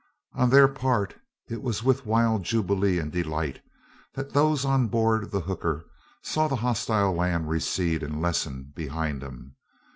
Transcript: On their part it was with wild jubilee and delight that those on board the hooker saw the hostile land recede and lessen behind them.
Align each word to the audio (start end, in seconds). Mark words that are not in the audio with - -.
On 0.33 0.49
their 0.49 0.67
part 0.67 1.21
it 1.47 1.61
was 1.61 1.83
with 1.83 2.07
wild 2.07 2.41
jubilee 2.43 2.97
and 2.97 3.11
delight 3.11 3.61
that 4.15 4.33
those 4.33 4.65
on 4.65 4.87
board 4.87 5.29
the 5.29 5.41
hooker 5.41 5.85
saw 6.23 6.47
the 6.47 6.55
hostile 6.65 7.13
land 7.13 7.49
recede 7.51 8.01
and 8.01 8.19
lessen 8.19 8.73
behind 8.75 9.21
them. 9.21 9.57